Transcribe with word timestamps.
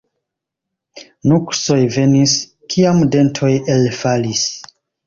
Nuksoj 1.33 1.77
venis, 1.99 2.35
kiam 2.75 3.07
dentoj 3.19 3.55
elfalis. 3.79 4.47